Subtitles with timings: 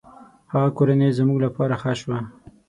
[0.51, 2.17] هغه کورنۍ زموږ له پاره ښه شوه.